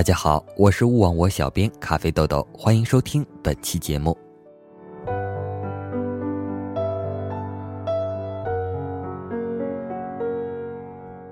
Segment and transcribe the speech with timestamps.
[0.00, 4.16] 大家好，我是勿忘我小编咖啡豆豆，欢迎收听本期节目。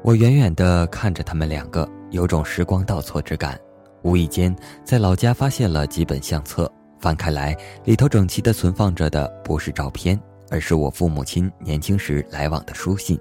[0.03, 3.59] 我远远的看着他们两个，有种时光倒错之感。
[4.03, 4.55] 无意间
[4.85, 13.19] 在老家发现了几本相册，翻开来，里头整齐的存放着的不是照片，而是我父母亲年轻时来往的书信。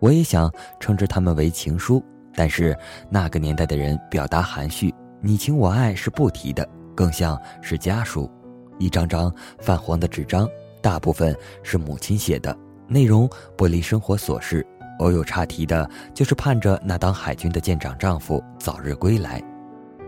[0.00, 2.04] 我也想称之他们为情书。
[2.34, 2.76] 但是
[3.10, 8.30] 那个年代的人表达含蓄，你情我爱是不提的，更像是家书，
[8.78, 10.48] 一张张泛黄的纸张，
[10.80, 12.56] 大部分是母亲写的，
[12.88, 14.66] 内容不离生活琐事，
[14.98, 19.42] 偶有岔题的，就是盼着那当海军的舰长丈夫早日归来。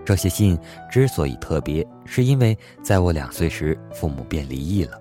[0.04, 0.58] 这些信
[0.90, 5.00] 之所以特别，是因为在我两岁时，父母便离异了，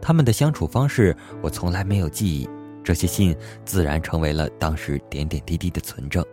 [0.00, 2.48] 他们的相处方式我从来没有记忆，
[2.84, 6.24] 这些信自然成为了当时点点滴滴的存证。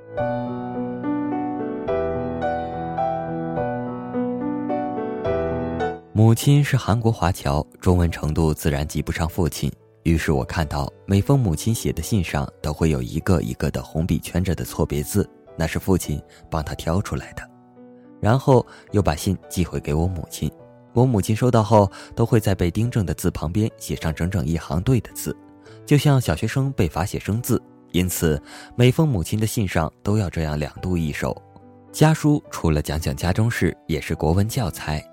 [6.13, 9.71] 母亲是韩国华侨，中文程度自然及不上父亲。
[10.03, 15.27] 于是我看到每封母亲写的信上都会有一个一个的红笔圈着的错别字，
[15.57, 17.41] 那是父亲帮他挑出来的。
[18.19, 20.51] 然后又把信寄回给我母亲，
[20.93, 25.35] 我母亲收到后都会在被订正的字旁边写上整整一行对的字，
[25.85, 27.61] 就像小学生被罚写生字。
[27.91, 28.41] 因此，
[28.75, 31.35] 每封母亲的信上都要这样两度一首。
[31.91, 35.03] 家书除了讲讲家中事，也是国文教材。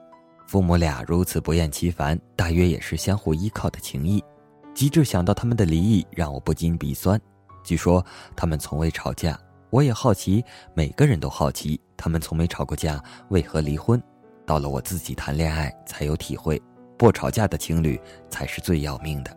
[0.46, 4.22] 父母俩如此不厌其烦，大约也是相互依靠的情谊。
[4.74, 7.20] 极致想到他们的离异，让我不禁鼻酸。
[7.64, 8.04] 据说
[8.36, 9.38] 他们从未吵架，
[9.70, 14.00] 我也好奇，每个人都好奇，他们从没吵过架，为何离婚？
[14.46, 16.62] 到了我自己谈恋爱，才有体会，
[16.96, 19.36] 不吵架的情侣才是最要命的。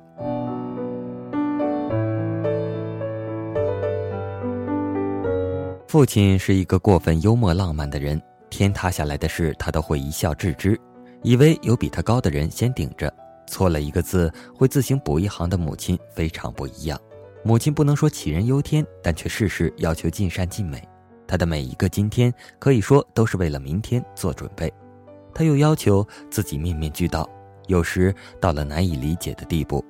[5.92, 8.17] 父亲是一个过分幽默浪漫的人，
[8.50, 10.80] 天塌下来的事他都会一笑置之。
[11.22, 13.14] 以为有比他高的人先顶着，
[13.45, 16.97] 错了一个字会自行补一行的母亲非常不一样。
[17.44, 20.81] 母亲不能说杞人忧天，但却事事要求尽善尽美。
[21.28, 24.74] 她的每一个今天可以说都是为了明天做准备。
[25.35, 27.30] 她又要求自己面面俱到，
[27.68, 29.84] 有时到了难以理解的地步。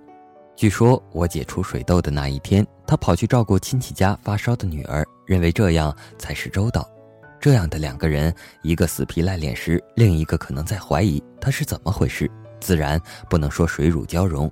[0.55, 6.85] 据说我姐出水痘的那一天，他跑去照顾亲戚家发烧的女儿，认为这样才是周到。
[7.39, 12.29] 这样的两个人，一个死皮赖脸时，另一个可能在怀疑他是怎么回事，
[12.59, 14.51] 自然不能说水乳交融。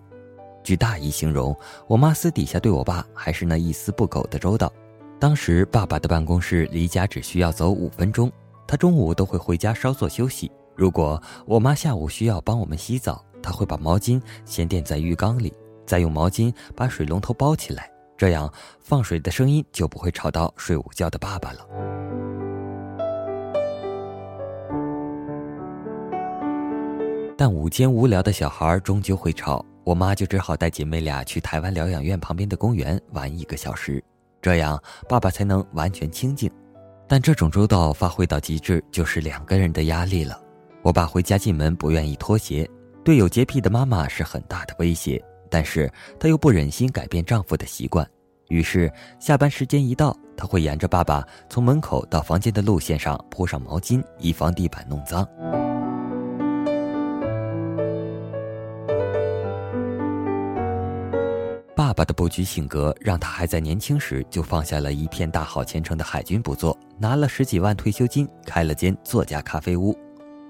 [0.63, 1.53] 据大姨形容，
[1.85, 4.71] 我妈私底下对我爸还是那一丝不苟的周到。
[5.19, 8.31] 当时爸爸的办公室离家只需要走五分钟，
[8.65, 10.49] 他中午都会回家稍作休息。
[10.77, 15.53] 如果我妈下午需要帮我们洗澡，他会把毛巾先垫在浴缸里，
[15.85, 21.65] 再用毛巾把水龙头包起来，这样放水的声音就不会吵到睡午觉的爸爸了。
[27.37, 34.03] 但午间无聊的小孩终究会吵，我妈就只好带姐妹俩去台湾疗养院旁边的公园玩一个小时，
[34.41, 34.77] 这样
[35.07, 36.51] 爸爸才能完全清静。
[37.07, 40.37] 但这种周到发挥到极致，就是两个人的压力了。
[40.81, 42.69] 我爸回家进门不愿意脱鞋，
[43.01, 48.09] 对有洁癖的妈妈是很大的威胁，但是她又不忍心改变丈夫的习惯，
[48.49, 55.27] 于是下班时间一到，她会沿着爸爸从门口到房间的路线上铺上毛巾，以防地板弄脏。
[61.75, 69.97] 爸爸的不拘性格，让他还在年轻时就放下了一片大好前程的海军不做，拿了十几万退休金，开了间作家咖啡屋。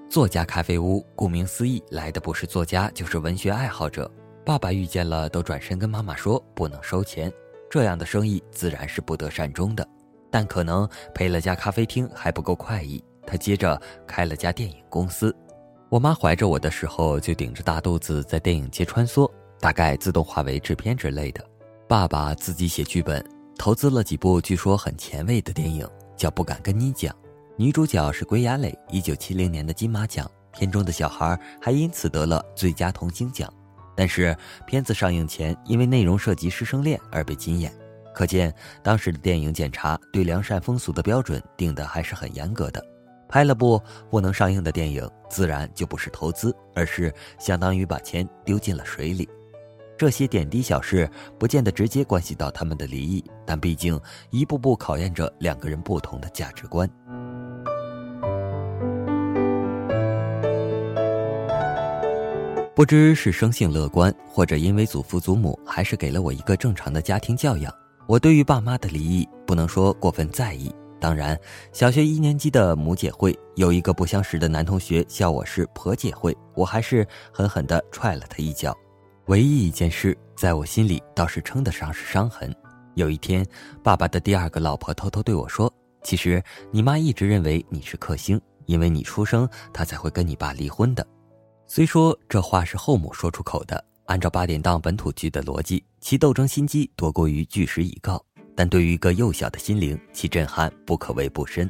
[0.09, 4.11] 作家咖啡屋，顾名思义，来的不是作家，就是文学爱好者。
[4.49, 7.31] 爸爸遇见了，都转身跟妈妈说不能收钱，
[7.69, 9.87] 这样的生意自然是不得善终的。
[10.31, 15.31] 但可能赔了家咖啡厅还不够快意，他接着开了家电影公司。
[15.87, 19.31] 我妈怀着我的时候，就顶着大肚子在电影街穿梭。
[19.59, 21.45] 大概自动化为制片之类的，
[21.87, 23.23] 爸爸自己写剧本，
[23.55, 27.15] 投资了几部据说很前卫的电影，叫不敢跟你讲。
[27.55, 33.47] 女主角是归亚蕾，一九七零年的金马奖，片中的小孩还因此得了最佳童星奖。
[33.99, 34.33] 但是
[34.65, 37.69] 片子上映前，因为内容涉及师生恋而被禁演，
[38.15, 42.81] 可见当时的电影检查对良善风俗的标准定的还是很严格的。
[43.27, 43.77] 拍了部
[44.09, 49.27] 不能上映的电影，自然就不是投资，而是相当于把钱丢进了水里。
[49.97, 53.99] 这些点滴小事不见得直接关系到他们的离异，但毕竟
[54.29, 56.89] 一步步考验着两个人不同的价值观。
[62.79, 67.69] 不知是生性乐观，或者因为祖父祖母还是给了我一个正常的家庭教养，
[68.07, 71.37] 我对于爸妈的离异不能说过分在意，当然，
[71.73, 78.73] 小学一年级的母姐会有一个不相识的男同学笑我是婆姐会，我还是狠狠地踹了他一脚。
[79.25, 82.49] 唯一一件事，在我心里倒是称得上是伤痕。
[82.95, 83.45] 有一天，
[83.83, 85.69] 爸爸的第二个老婆偷偷对我说
[86.01, 86.41] ：“其实
[86.71, 91.05] 你妈一直认为你是克星，因为你出生，她才会跟你爸离婚的。”
[91.71, 98.19] 虽说这话是后母说出口的，按照八点档本土剧的逻辑，其斗争心机多过于据实以告。
[98.55, 101.69] 但对于一个幼小的心灵，其震撼不可谓不深。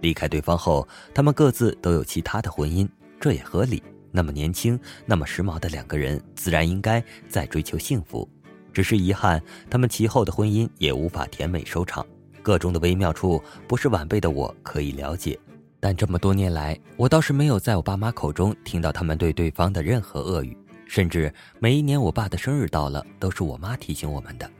[0.00, 2.88] 离开对方后，他们各自都有其他的婚姻，
[3.20, 3.80] 这也合理。
[4.10, 8.28] 那么年轻、那么时髦的两个人，自然应该在追求幸福。
[8.72, 9.40] 只是遗憾，
[9.70, 12.04] 他们其后的婚姻也无法甜美收场。
[12.42, 15.38] 个中的微妙处，不是晚辈的我可以了解。
[15.80, 20.56] 但这么多年来，我倒是没有在我爸妈口中听到他们对对方的任何恶语。
[20.86, 24.50] 甚至每一年我爸的生日到了，都是我妈提醒我们的。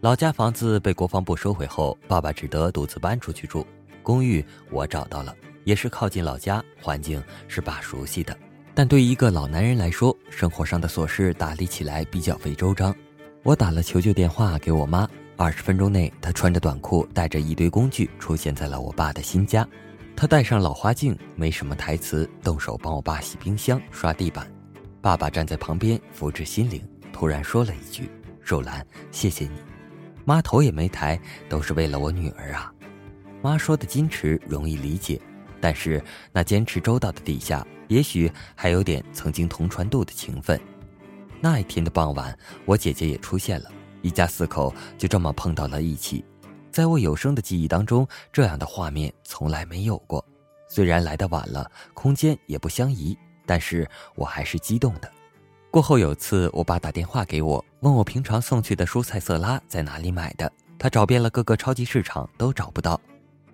[0.00, 3.66] 老家房子被国防部收回后，爸爸只得独自搬出去住。
[4.02, 5.34] 公寓我找到了，
[5.64, 8.36] 也是靠近老家，环境是爸熟悉的。
[8.74, 12.94] 但对于一个老男人来说，生活上的琐事打理起来比较费周章。
[13.42, 19.66] 我打了求救电话给我妈，二十分钟内，她穿着短裤，带着一堆工具出现在了我爸的新家。
[20.16, 24.50] 她戴上老花镜，没什么台词，动手帮我爸洗冰箱、刷地板。
[25.00, 26.82] 爸爸站在旁边扶持心灵，
[27.12, 28.08] 突然说了一句
[28.40, 29.52] ：“若兰，谢谢你。”
[30.24, 32.72] 妈头也没抬，都是为了我女儿啊。
[33.42, 35.20] 妈说的矜持容易理解，
[35.60, 36.02] 但是
[36.32, 40.58] 那坚持周到的底下，也许还有点曾经同船渡的情分。
[41.40, 42.34] 那一天的傍晚，
[42.64, 43.70] 我姐姐也出现了，
[44.00, 46.24] 一家四口就这么碰到了一起。
[46.74, 50.24] 在我有生的记忆当中，这样的画面从来没有过。
[50.66, 53.16] 虽然来的晚了，空间也不相宜，
[53.46, 55.08] 但是我还是激动的。
[55.70, 60.50] 过后有次，我爸打电话给我，问我平常送去的蔬菜色拉在哪里买的。
[60.76, 63.00] 他找遍了各个超级市场都找不到。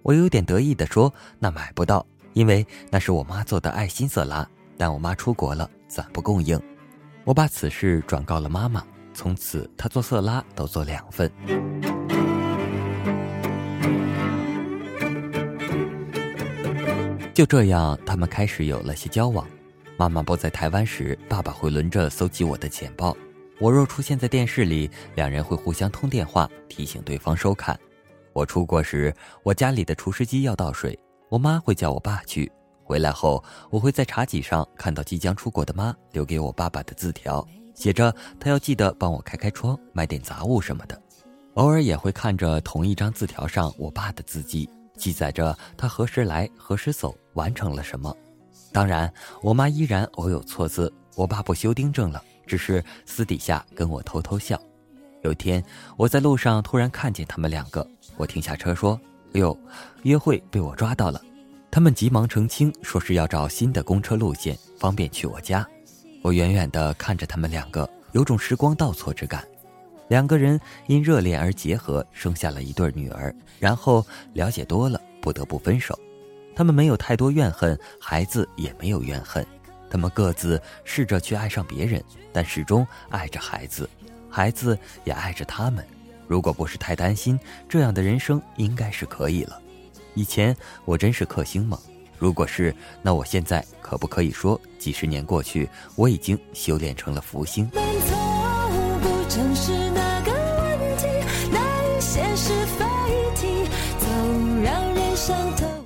[0.00, 6.58] 我有点得意地说：“那买不到，因为那是我妈做的爱心色拉，但我妈出国了，暂不供应。”
[7.24, 8.82] 我把此事转告了妈妈，
[9.12, 11.30] 从此她做色拉都做两份。
[17.40, 19.48] 就这样，他们开始有了些交往。
[19.96, 23.16] 妈妈不在台湾时，爸爸会轮着搜集我的简报。
[23.58, 27.80] 我若出现在电视里，两人会互相通电话，提醒对方收看。
[28.34, 30.98] 我出国时，我家里的除湿机要倒水，
[31.30, 32.52] 我妈会叫我爸去。
[32.84, 37.42] 回来后，我会在茶几上看到即将出国的妈留给我爸爸的字条，
[37.74, 41.02] 写着他要记得帮我开开窗、买点杂物什么的。
[41.54, 48.14] 偶尔也会看着同一张字条上我爸的字迹，记载着他何时来、何时走、完成了什么。
[48.72, 54.60] 当然，我妈依然偶有错字，我爸不修订正了，只是私底下跟我偷偷笑。
[55.22, 55.62] 有一天
[55.96, 58.98] 我在路上突然看见他们两个，我停下车说
[59.34, 59.58] ：“哎呦，
[60.02, 61.20] 约会被我抓到了。”
[61.70, 65.66] 他们急忙澄清，说是要找新的公车路线，方便去我家。
[66.22, 69.46] 我远远地看着他们两个，有种时光倒错之感。
[70.10, 75.96] 两个人因热恋而结合，生下了一对女儿，然后了解多了，不得不分手。
[76.52, 79.46] 他们没有太多怨恨，孩子也没有怨恨，
[79.88, 82.02] 他们各自试着去爱上别人，
[82.32, 83.88] 但始终爱着孩子，
[84.28, 85.86] 孩子也爱着他们。
[86.26, 89.62] 如果不是太担心，这样的人生应该是可以了。
[90.14, 91.78] 以前我真是克星吗？
[92.18, 97.70] 如果是，那我现在可不可以说，几十年过去，我已经修炼成了福星？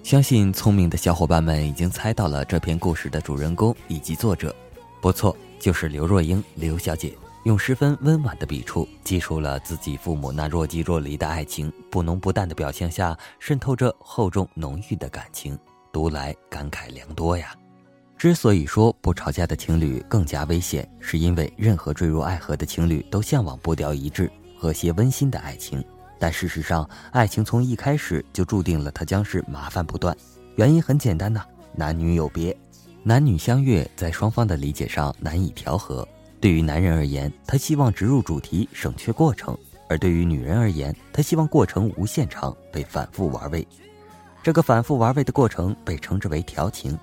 [0.04, 4.54] 相信聪明的小伙伴们已经猜到了这篇故事的主人公以及作者，
[5.00, 15.58] 不错，就是刘若英刘小姐，用十分温婉的笔触，记述了自己父母那若即若离的爱情，不浓不淡的表象下渗透着厚重浓郁的感情，
[15.90, 17.54] 读来感慨良多呀。
[18.18, 25.82] 之所以说不吵架的情侣更加危险，是因为任何坠入爱河的情侣都向往步调一致、和谐温馨的爱情。
[26.24, 30.16] 但事实上，爱情从一开始就注定了它将是麻烦不断。
[30.56, 32.56] 原因很简单呐，男女有别，
[33.02, 36.08] 男女相悦在双方的理解上难以调和。
[36.40, 39.54] 对于男人而言，他希望直入主题，省却过程；
[39.86, 43.68] 而对于女人而言，他希望过程无限长，被反复玩味。
[44.42, 46.98] 这个反复玩味的过程被称之为调情。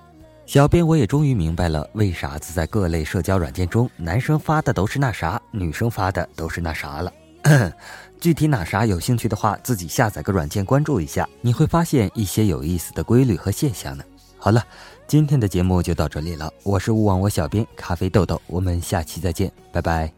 [0.46, 7.12] 小编我也终于明白了，为啥子在各类社交软件中，男生发的都是那啥，女生发的都是那啥了。
[8.20, 14.04] 具体哪啥有兴趣的话，自己下载个软件关注一下，你会发现一些有意思的规律和现象呢。
[14.38, 14.64] 好了，
[15.06, 20.12] 今天的节目就到这里了，我是勿忘我小编咖啡豆豆，我们下期再见，拜拜。